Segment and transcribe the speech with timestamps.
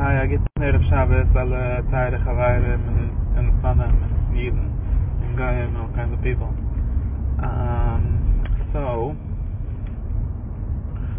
[0.00, 3.90] Ah ja, geht mir auf Schabes, alle äh, Teile Chawaiere, äh, in den Spannen,
[4.30, 4.70] in Nieden,
[5.24, 6.54] in Gaia, in all kinds of people.
[7.42, 9.16] Um, so,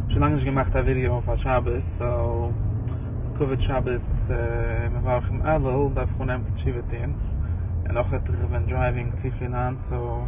[0.08, 2.54] schon lange nicht gemacht ein Video auf Schabes, so,
[3.38, 7.16] Covid Schabes, äh, mir war auch im Adel, da fuhren ein Schiebetien,
[7.90, 10.26] und auch hat er, ich bin driving tief an, so,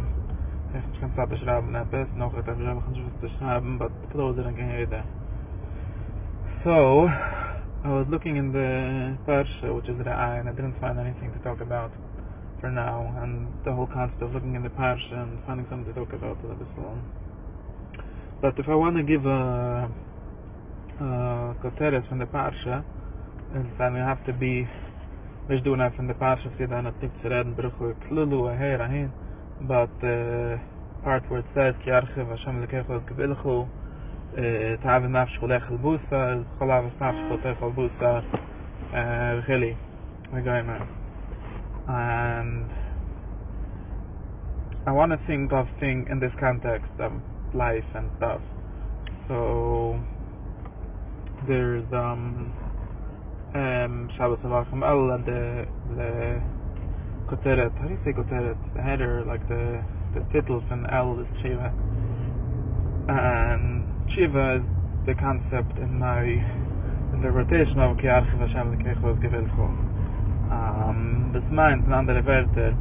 [0.74, 3.78] er ich kann er es abbeschreiben, etwas, noch hat ich beschreiben, ich kann es beschreiben,
[3.78, 5.04] but those are not going to
[6.64, 7.08] So,
[7.84, 11.32] I was looking in the Parsha, which is the Eye, and I didn't find anything
[11.32, 11.90] to talk about
[12.60, 13.12] for now.
[13.20, 16.38] And the whole concept of looking in the Parsha and finding something to talk about
[16.44, 17.02] is a bit long.
[18.40, 19.90] But if I want to give a,
[21.58, 22.84] koteret from the Parsha,
[23.52, 24.68] then you have to be
[25.50, 29.10] einfach in der Parsha, if you don't have to reden, bruchu, klulu, aher, ahin,
[29.62, 30.60] but the
[31.02, 33.68] part where it says, ki archiv, Hashem lekecho, gebilchu,
[34.81, 38.19] תאב נפש חולך אל בוסה, חולב נפש חולך אל בוסה,
[39.39, 39.73] וכלי,
[40.33, 40.77] וגוי מה.
[41.87, 42.69] And
[44.85, 47.13] I want to think of thing in this context of
[47.53, 48.41] life and stuff.
[49.27, 49.99] So
[51.47, 52.53] there's um
[53.55, 55.65] um Shabbos Avachim El and the
[55.95, 56.41] the
[57.29, 58.57] Koteret, how do you say Koteret?
[58.75, 61.71] The header, like the the title from El is Shiva.
[63.09, 63.80] And
[64.14, 64.66] Shiva is
[65.06, 66.20] the concept in my
[67.16, 69.72] interpretation of Ki Archiv Hashem Lekech was Gevilcho.
[70.52, 72.76] Um, this means, in andere Werte,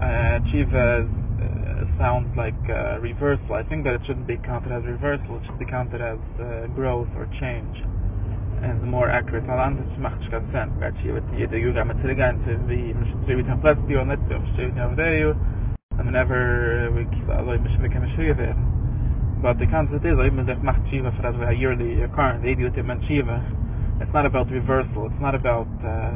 [0.00, 1.10] uh, Shiva is,
[1.44, 3.52] uh, sounds like uh, reversal.
[3.52, 6.72] I think that it shouldn't be counted as reversal, it should be counted as uh,
[6.72, 7.76] growth or change.
[8.64, 9.44] And more accurate.
[9.50, 10.72] All anders macht sich keinen Sinn.
[10.80, 14.72] Weil Shiva ist jede Yuga mit Zirgan, wie, mich schreibe ich am Platz, die schreibe
[14.72, 15.36] ich auf der
[15.98, 18.67] and whenever we, also ich mich kann mich werden.
[19.42, 22.74] But the concept is even if macht shiva for that yearly your current the idiot
[22.84, 23.42] man shiva
[24.00, 25.06] it's not about reversal.
[25.06, 26.14] It's not about uh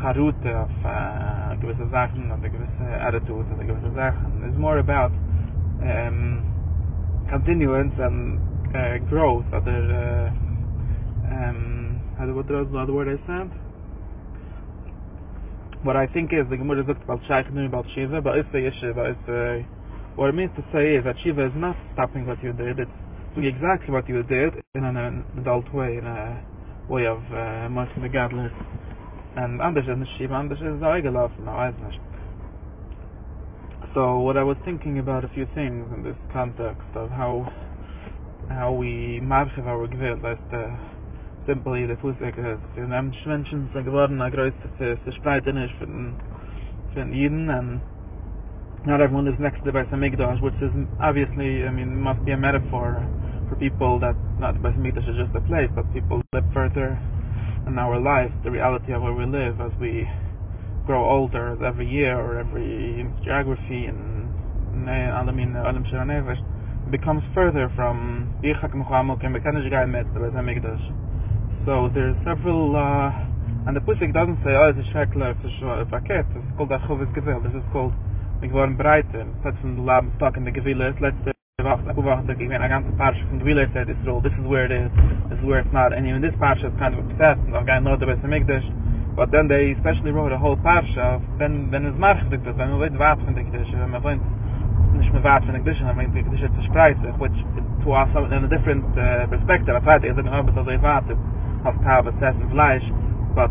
[0.00, 4.44] harut of uh gewisse sachen und gewisse attitudes und gewisse sachen.
[4.48, 5.12] It's more about
[5.82, 6.42] um
[7.28, 8.40] continuance and
[8.74, 9.44] uh, growth.
[9.52, 13.50] Other uh, um how what was the word I said?
[15.84, 18.94] What I think is the Gemara is about Shaykh about Shiva but it's a issue
[18.94, 19.66] but a
[20.16, 22.90] What it means to say is that Shiva is not stopping what you did, it's
[23.34, 24.96] doing exactly what you did in an
[25.36, 26.42] adult way, in a
[26.88, 28.52] way of uh, mercy the godless.
[29.36, 32.00] And anders is nicht Shiva, anders is gelaufen, no, weiß nicht.
[33.92, 37.52] So what I was thinking about a few things in this context of how
[38.48, 40.64] how we marchiv our gewillt, that's the
[41.46, 46.14] simply the Pusik is, in einem Menschen sind geworden, a größte Verspreiten ist für den,
[46.94, 47.80] für den Jiden, and
[48.86, 50.70] not everyone is next to the Beis Hamikdash, which is
[51.02, 53.02] obviously, I mean, must be a metaphor
[53.48, 56.94] for people that not the Beis Hamikdash is just a place, but people live further
[57.66, 60.06] in our lives, the reality of where we live as we
[60.86, 64.30] grow older every year or every geography and
[66.92, 68.30] becomes further from.
[71.66, 75.86] So there's several, uh, and the Pusik doesn't say, oh, it's a shekler, it's a
[75.90, 77.10] paket, it's called a chovis
[77.42, 77.92] this is called
[78.42, 81.32] ich war in Breite, plötzlich in Laben Stock in der Gewille, das letzte
[81.62, 84.66] Woche, ich war ich bin eine ganze Parche von Gewille, said Israel, this is where
[84.66, 84.90] it is,
[85.30, 87.66] this is where it's not, and even this Parche is kind of upset, and I've
[87.66, 88.62] got no other way to make this,
[89.16, 92.70] but then they especially wrote a whole Parche of, wenn, wenn es marchig ist, wenn
[92.70, 94.22] man wird wart von der Kiddisch, wenn man wohnt,
[94.98, 97.32] nicht mehr wart von der Kiddisch, wenn man die Kiddisch zu spreizen, which
[97.82, 100.56] to us in a different uh, perspective, I tried to, ich sage, ich habe es
[100.56, 101.16] also ich warte,
[101.64, 102.84] auf Tabe, Sessen, Fleisch,
[103.34, 103.50] but,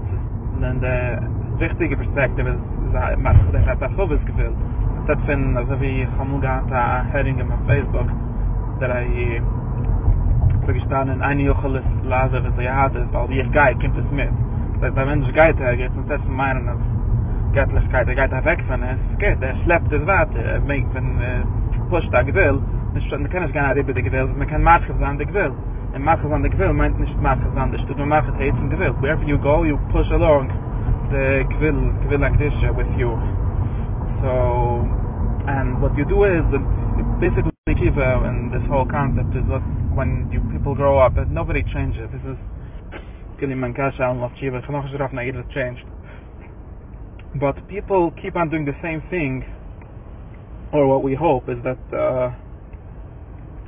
[0.62, 4.53] then the, richtige Perspektive ist, ist ein Machschubes Gefühl.
[5.07, 8.07] Das hat von, also wie ich habe nur gehabt, ein Hering auf Facebook,
[8.79, 9.41] der ich äh,
[10.66, 13.75] so gestanden in eine Juchel ist, lasse, was er ich hatte, weil wie ich gehe,
[13.75, 14.29] kommt es mit.
[14.81, 16.77] Das heißt, wenn ich gehe, dann geht es mir selbst meinen, dass
[17.53, 21.19] Göttlichkeit, der geht da weg von es, geht, der schleppt das Warte, er meint, wenn
[21.19, 22.59] er äh, pusht da Gewill,
[22.93, 25.51] man kann es gar nicht über die Gewill, man kann Maatschus an die Gewill.
[25.93, 28.51] Ein Maatschus an die Gewill meint nicht Maatschus an die Stutt, man macht es er
[28.69, 28.93] Gewill.
[29.01, 30.49] Wherever you go, you push along.
[31.11, 33.11] The like this uh, with you.
[34.22, 34.84] So
[35.47, 36.43] and what you do is
[37.19, 39.61] basically Kiva and this whole concept is what
[39.93, 42.09] when you people grow up nobody changes.
[42.11, 42.37] This is
[43.37, 45.84] Kili Mankasha and Chanoch Shiraf Na'id changed.
[47.40, 49.43] But people keep on doing the same thing
[50.73, 52.31] or what we hope is that uh,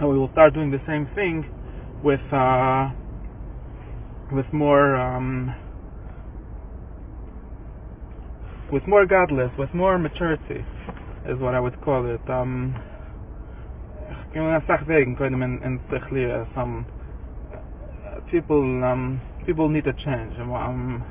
[0.08, 1.46] we will start doing the same thing
[2.04, 2.90] with uh,
[4.32, 5.54] with more um,
[8.72, 10.66] with more godless, with more maturity,
[11.26, 12.22] is what I would call it.
[12.30, 12.76] Um,
[14.34, 16.04] you know, sach wegen können in in sich
[16.54, 16.86] some
[17.54, 20.38] uh, people um people need to change.
[20.40, 21.04] Um, um,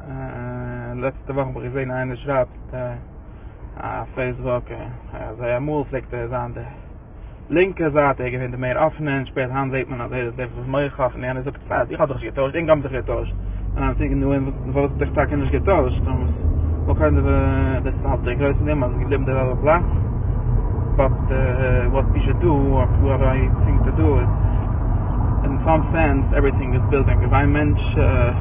[0.00, 6.12] uh, letzte Woche habe ich gesehen, einer schreibt uh, Facebook, uh, also er muss vielleicht
[6.12, 6.72] uh, sagen, der
[7.48, 10.90] linke Seite, ich finde mehr offenen, später haben sieht man, also er ist etwas mehr
[10.98, 11.58] offen, er sagt,
[11.90, 13.34] ich habe doch getauscht, ich habe doch getauscht.
[13.74, 14.22] And I'm thinking,
[14.74, 16.02] was ist der Tag nicht getauscht?
[16.82, 17.78] What kind of a,
[18.34, 19.86] größte Nehmer, also ich lebe der Platz.
[20.96, 24.30] But uh, what we should do, or what I think to do is,
[25.46, 27.22] in some sense, everything is building.
[27.22, 28.34] If I mensch, uh,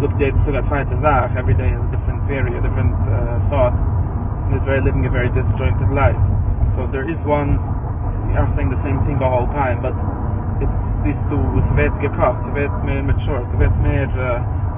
[0.00, 0.32] look at
[0.70, 4.80] zweite Sach, every day is a different theory, a different uh, thought, and is very
[4.80, 6.18] living a very disjointed life.
[6.78, 7.58] So there is one,
[8.30, 9.92] we are saying the same thing the whole time, but
[10.62, 13.74] it's these two, es wird gekocht, es wird mehr mature, es wird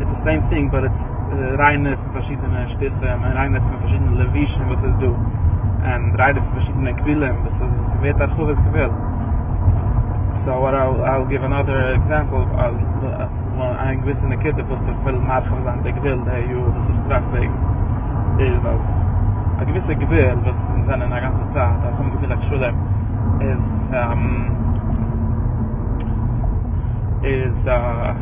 [0.01, 4.69] it's the same thing, but it's uh, reine von verschiedenen Stisse, reine von verschiedenen Levischen,
[4.71, 5.17] was es du.
[5.85, 8.93] and reine von verschiedenen Quillen, was es wird auch so was gewillt.
[10.47, 14.95] So what I'll, I'll give another example I'll, uh, well, ein gewissen Kid, was der
[15.05, 17.51] Quill Marcham sein, der Gewill, der you, das ist traffic,
[18.39, 18.83] ist als
[19.61, 22.75] a gewisse Gewill, was in seiner ganzen Zeit, als ein Gewill at Schule,
[23.41, 23.63] is,
[23.93, 24.75] um,
[27.23, 28.15] is, uh,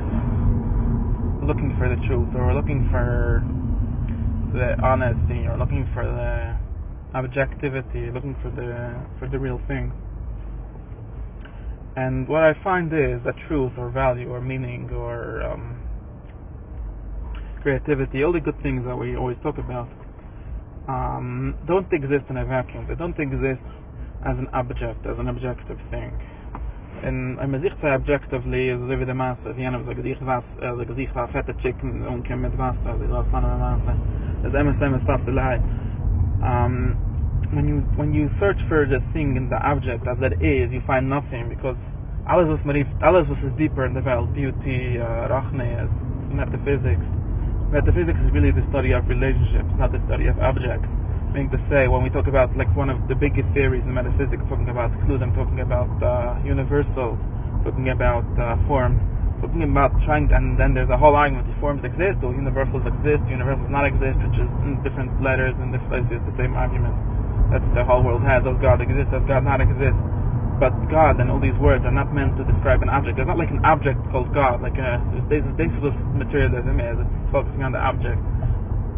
[1.46, 3.42] looking for the truth, or looking for
[4.52, 6.56] the honesty, or looking for the
[7.18, 9.92] objectivity, looking for the, for the real thing.
[11.96, 15.82] And what I find is that truth or value or meaning or um,
[17.60, 19.88] creativity, all the good things that we always talk about,
[20.88, 22.86] um, don't exist in a vacuum.
[22.88, 23.62] They don't exist
[24.24, 26.10] as an object, as an objective thing.
[27.02, 30.74] And I'm sich say objectively is over the mass of Vienna the gedicht was uh,
[30.76, 33.82] the gedicht was fette chicken und kem mit was the last one of the mass.
[34.46, 35.58] As MSM stuff the lie.
[36.46, 36.94] Um
[37.52, 40.80] when you when you search for the thing in the object as it is, you
[40.86, 41.76] find nothing because
[42.30, 45.90] alles was marif, alles was is deeper in the world, beauty, uh, rachne,
[46.30, 47.04] metaphysics.
[47.74, 50.86] Metaphysics is really the study of relationships, not the study of objects.
[51.32, 54.44] Meaning to say, when we talk about like one of the biggest theories in metaphysics,
[54.52, 57.16] talking about clues, I'm talking about uh, universals,
[57.64, 59.00] talking about uh, forms,
[59.40, 63.24] talking about trying, and then there's a whole argument: the forms exist, or universals exist,
[63.32, 66.92] universals not exist, which is in different letters and different places the same argument
[67.48, 68.44] that the whole world has.
[68.44, 69.08] Does God exist?
[69.08, 69.96] Does God not exist?
[70.60, 73.16] But God and all these words are not meant to describe an object.
[73.16, 75.00] There's not like an object called God, like a
[75.32, 77.00] this is what materialism is.
[77.00, 78.20] It's focusing on the object.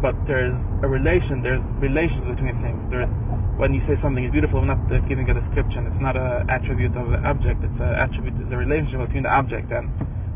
[0.05, 0.53] But there's
[0.85, 1.41] a relation.
[1.41, 2.77] There's relations between things.
[2.93, 3.09] There's
[3.57, 5.89] when you say something is beautiful, we're not giving a description.
[5.89, 7.65] It's not an attribute of the object.
[7.65, 8.37] It's an attribute.
[8.37, 9.89] It's a relationship between the object and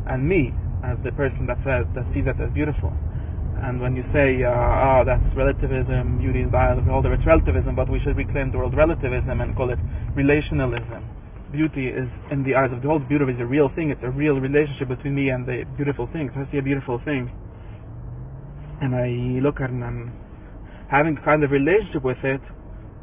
[0.10, 2.90] and me as the person that says that sees that as beautiful.
[3.62, 7.76] And when you say, uh, oh, that's relativism, beauty is by all the it's relativism,
[7.78, 9.78] but we should reclaim the word relativism and call it
[10.18, 11.06] relationalism.
[11.54, 13.06] Beauty is in the eyes of the world.
[13.06, 13.94] Beauty is a real thing.
[13.94, 16.34] It's a real relationship between me and the beautiful thing.
[16.34, 17.30] If I see a beautiful thing,
[18.82, 20.14] and I look at it and I'm
[20.92, 22.42] having kind of relationship with it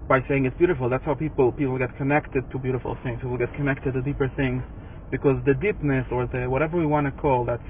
[0.09, 0.89] by saying it's beautiful.
[0.91, 3.19] That's how people people get connected to beautiful things.
[3.23, 4.63] People get connected to deeper things
[5.11, 7.63] because the deepness or the whatever we want to call that's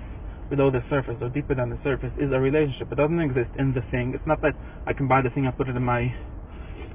[0.50, 2.92] below the surface or deeper than the surface is a relationship.
[2.92, 4.12] It doesn't exist in the thing.
[4.14, 4.54] It's not that
[4.86, 6.12] I can buy the thing and put it in my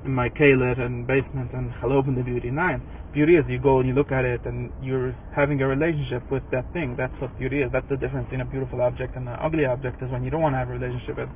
[0.05, 2.51] in my keller and basement and I'll the beauty.
[2.51, 2.81] Nine.
[3.13, 6.43] Beauty is you go and you look at it and you're having a relationship with
[6.51, 6.95] that thing.
[6.97, 7.69] That's what beauty is.
[7.71, 10.41] That's the difference in a beautiful object and an ugly object is when you don't
[10.41, 11.29] want to have a relationship with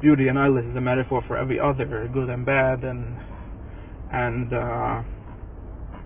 [0.00, 3.04] beauty and ugly is a metaphor for every other, good and bad and
[4.10, 5.02] and uh,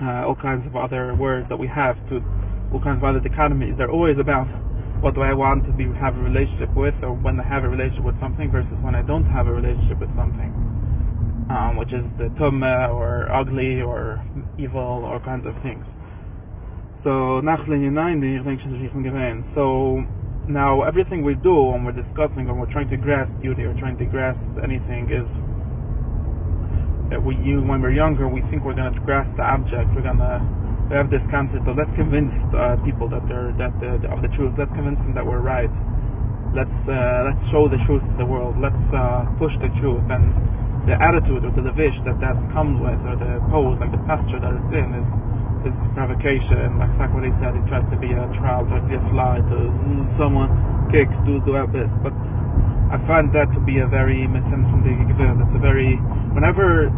[0.02, 2.18] uh, all kinds of other words that we have to
[2.72, 3.76] all kinds of other dichotomies.
[3.76, 4.48] They're always about
[5.02, 7.68] what do I want to be have a relationship with, or when I have a
[7.68, 10.54] relationship with something versus when I don't have a relationship with something,
[11.52, 14.24] um, which is the tumma or ugly or
[14.58, 15.84] evil or kinds of things.
[17.04, 20.00] So nach linie 90, ich denke schon, ich bin So
[20.48, 23.98] now everything we do when we're discussing or we're trying to grasp beauty or trying
[23.98, 25.28] to grasp anything is
[27.10, 30.00] that we you when we're younger we think we're going to grasp the object, we're
[30.00, 30.40] to
[30.88, 34.28] we have this concept of let's convince uh, people that they're that uh, of the
[34.36, 34.54] truth.
[34.56, 35.70] Let's convince them that we're right.
[36.54, 38.56] Let's uh, let's show the truth to the world.
[38.60, 40.32] Let's uh, push the truth and
[40.86, 44.42] the attitude or the levish that that comes with, or the pose, like the posture
[44.42, 45.08] that it's in, is
[45.66, 46.78] is provocation.
[46.78, 46.90] Like
[47.22, 49.58] he said, he tries to be a trial, tries to be a fly, to
[50.18, 50.50] someone
[50.90, 51.90] kicks, do do this.
[52.02, 52.14] But
[52.90, 55.06] I find that to be a very misunderstanding.
[55.06, 55.96] It's a very
[56.34, 56.90] whenever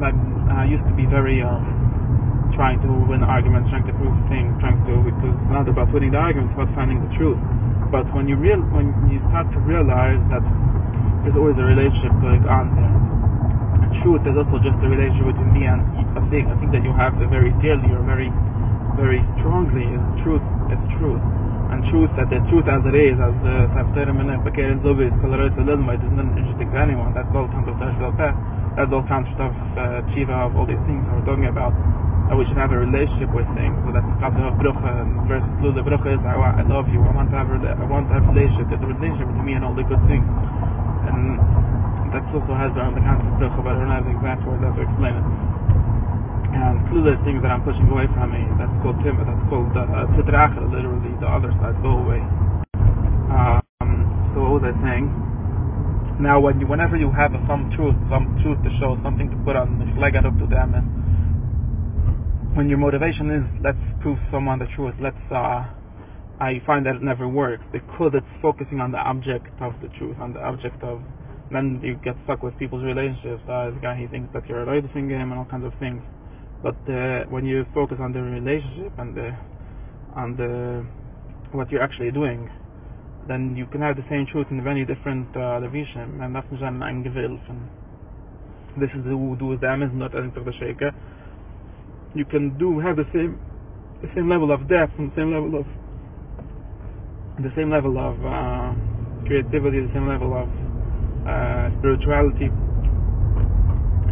[0.00, 0.16] like,
[0.52, 4.80] I used to be very um, trying to win arguments, trying to prove things, trying
[4.84, 7.40] to because it's not about winning the arguments, it's about finding the truth.
[7.88, 10.44] But when you real when you start to realize that
[11.24, 13.09] there's always a relationship going on there.
[14.00, 15.84] And truth is also just a relationship between me and
[16.16, 16.48] a thing.
[16.48, 18.32] I think that you have it very dearly or very
[18.96, 20.40] very strongly is truth
[20.72, 21.20] is truth.
[21.68, 25.52] and truth that the truth as it is as the Safter Minna Bakir Zubi Kolaroid
[25.52, 28.32] Salilm it isn't interesting to anyone that's all comes of Tashvil Peh
[28.80, 31.76] that's all comes of uh, Chiva of all these things we're talking about.
[32.32, 35.76] That we should have a relationship with things so that's the of Brucha and versus
[35.76, 36.22] the Brucha is.
[36.24, 37.04] I, I love you.
[37.04, 39.44] I want to have a, I want to have a relationship there's a relationship between
[39.44, 40.24] me and all the good things.
[41.04, 41.59] And
[42.10, 44.74] that's also has around the concept of but I don't have the exact words how
[44.74, 45.26] to explain it
[46.50, 48.42] and clueless things that I'm pushing away from me.
[48.58, 49.22] That's called timid.
[49.22, 50.10] That's called the uh,
[50.66, 51.78] literally the other side.
[51.82, 52.20] Go away.
[53.30, 53.62] Um,
[54.34, 55.06] so what was I saying?
[56.20, 59.56] Now, when you, whenever you have some truth, some truth to show, something to put
[59.56, 60.74] on the flag up to them,
[62.54, 65.64] when your motivation is let's prove someone the truth, let's uh,
[66.42, 70.16] I find that it never works because it's focusing on the object of the truth,
[70.20, 71.00] on the object of.
[71.50, 73.42] Then you get stuck with people's relationships.
[73.50, 76.02] Uh, the guy he thinks that you're a him and all kinds of things.
[76.62, 79.34] But uh, when you focus on the relationship and the
[80.36, 80.86] the
[81.52, 82.48] what you're actually doing,
[83.26, 86.62] then you can have the same truth in many different uh, division, and that's not
[86.62, 87.42] ein Gewilf.
[88.78, 90.92] This is the do with them is not anything the shaker.
[92.14, 93.40] You can do have the same
[94.02, 95.66] the same level of depth and the same level of
[97.42, 98.72] the same level of uh,
[99.26, 100.48] creativity, the same level of
[101.26, 102.48] uh, spirituality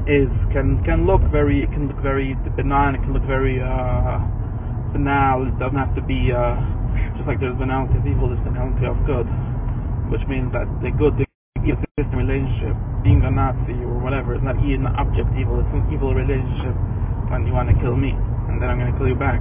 [0.09, 4.19] is can can look very it can look very benign it can look very uh,
[4.93, 6.57] banal it doesn't have to be uh,
[7.17, 9.29] just like there's banality of evil there's banality of good
[10.09, 11.27] which means that the good the
[12.01, 12.73] system relationship
[13.05, 16.73] being a Nazi or whatever is not an object evil it's an evil relationship
[17.29, 18.17] when you want to kill me
[18.49, 19.39] and then I'm going to kill you back.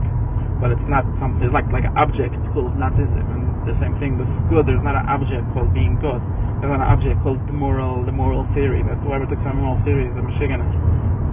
[0.59, 4.15] But it's not something it's like like an object called Nazism and the same thing
[4.15, 6.23] with good there's not an object called being good
[6.57, 8.81] there's an object called the moral the moral theory.
[8.81, 10.57] That's whoever took some moral theory is a Michigan.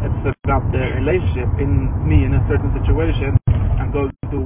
[0.04, 4.44] It's about the relationship in me in a certain situation and goes to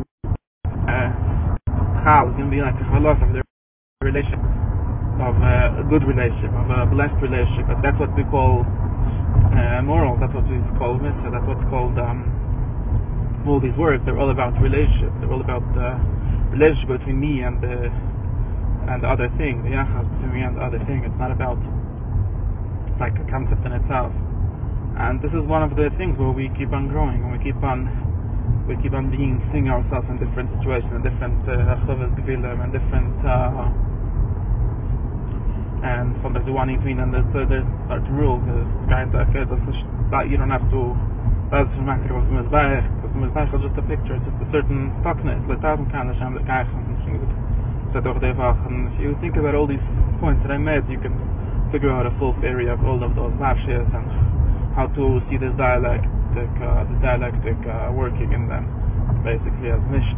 [0.86, 1.10] uh
[2.06, 4.38] how it's gonna be like a philosophy the relationship
[5.18, 7.66] of uh, a good relationship, of a blessed relationship.
[7.66, 10.14] But that's what we call uh, moral.
[10.22, 11.34] That's what we call mitzvah.
[11.34, 12.22] That's what's called um,
[13.50, 13.98] all these words.
[14.06, 15.10] They're all about relationship.
[15.18, 15.98] They're all about uh,
[16.50, 17.90] relationship between me and the
[18.88, 21.04] and the other thing, the yachas between me and the other thing.
[21.04, 21.60] It's not about
[23.00, 24.12] like a concept in itself.
[24.98, 27.60] And this is one of the things where we keep on growing, and we keep
[27.62, 27.86] on
[28.66, 33.16] we keep on being seeing ourselves in different situations, in different chavas uh, and different
[33.24, 33.70] uh,
[35.82, 38.42] and sometimes the one between and there's, uh, there's certain rules.
[38.90, 39.30] Kind of
[40.10, 40.96] that you don't have to.
[41.48, 42.84] That's the matter of the mizbech.
[43.00, 44.16] Because the mizbech is just a picture.
[44.20, 45.40] It's a certain stuckness.
[45.48, 46.68] Like that kind of sham that guy
[47.88, 49.82] so and if you think about all these
[50.20, 51.16] points that I made, you can
[51.72, 54.06] figure out a full theory of all of those lashes and
[54.76, 58.68] how to see this dialectic, uh, this dialectic uh, working in them,
[59.24, 60.16] basically as nicht,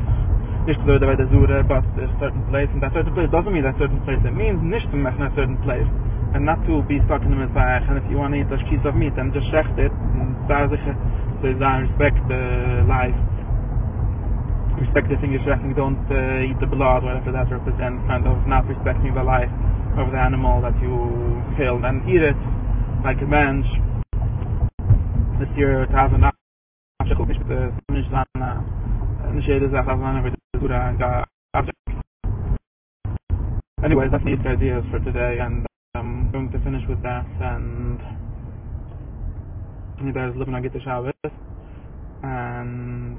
[0.67, 3.63] nicht so by the zure, but a certain place, and that certain place doesn't mean
[3.63, 4.19] that certain place.
[4.27, 5.87] It means nicht to make a certain place,
[6.35, 7.87] and not to be stuck in the mizbach.
[7.87, 10.35] And if you want to eat a piece of meat, then just shecht it, and
[11.41, 13.17] so uh, respect the life
[14.81, 19.13] respecting your tracking don't uh, eat the blood, whatever that represents, kind of not respecting
[19.15, 19.53] the life
[20.01, 20.97] of the animal that you
[21.57, 22.37] killed and eat it
[23.05, 23.67] like a bench.
[25.39, 26.35] This year enough
[29.41, 30.35] sondern mit
[30.69, 31.77] der object.
[33.83, 38.20] Anyways, that's the ideas for today and um, I'm going to finish with that and
[40.14, 41.14] there's living on get the Shabbos
[42.24, 43.18] and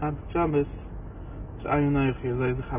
[0.00, 0.66] עד שבס,
[1.62, 2.72] שאין נויך יזי זך